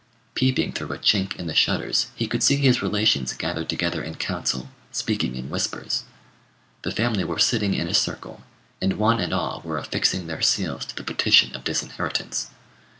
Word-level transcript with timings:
Peeping 0.33 0.71
through 0.73 0.91
a 0.93 0.97
chink 0.97 1.35
in 1.35 1.45
the 1.45 1.53
shutters, 1.53 2.07
he 2.15 2.25
could 2.25 2.41
see 2.41 2.55
his 2.55 2.81
relations 2.81 3.33
gathered 3.33 3.69
together 3.69 4.01
in 4.01 4.15
council, 4.15 4.69
speaking 4.91 5.35
in 5.35 5.47
whispers. 5.51 6.05
The 6.81 6.89
family 6.89 7.23
were 7.23 7.37
sitting 7.37 7.75
in 7.75 7.87
a 7.87 7.93
circle, 7.93 8.41
and 8.81 8.93
one 8.93 9.19
and 9.19 9.31
all 9.31 9.61
were 9.63 9.77
affixing 9.77 10.25
their 10.25 10.41
seals 10.41 10.85
to 10.87 10.95
the 10.95 11.03
petition 11.03 11.55
of 11.55 11.63
disinheritance. 11.63 12.49